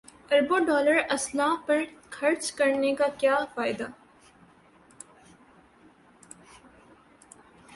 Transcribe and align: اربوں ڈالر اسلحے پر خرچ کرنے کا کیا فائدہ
اربوں 0.31 0.59
ڈالر 0.59 0.97
اسلحے 1.09 1.55
پر 1.65 1.81
خرچ 2.09 2.51
کرنے 2.51 2.93
کا 2.95 3.07
کیا 3.17 3.37
فائدہ 3.55 3.87